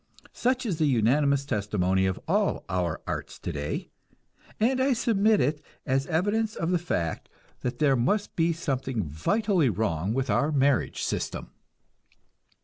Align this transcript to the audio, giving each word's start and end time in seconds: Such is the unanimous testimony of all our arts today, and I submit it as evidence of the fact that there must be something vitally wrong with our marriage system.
Such 0.33 0.65
is 0.65 0.79
the 0.79 0.87
unanimous 0.87 1.45
testimony 1.45 2.07
of 2.07 2.19
all 2.27 2.65
our 2.67 3.01
arts 3.05 3.37
today, 3.37 3.91
and 4.59 4.81
I 4.81 4.93
submit 4.93 5.39
it 5.39 5.61
as 5.85 6.07
evidence 6.07 6.55
of 6.55 6.71
the 6.71 6.79
fact 6.79 7.29
that 7.59 7.77
there 7.77 7.95
must 7.95 8.35
be 8.35 8.51
something 8.51 9.03
vitally 9.03 9.69
wrong 9.69 10.15
with 10.15 10.31
our 10.31 10.51
marriage 10.51 11.03
system. 11.03 11.51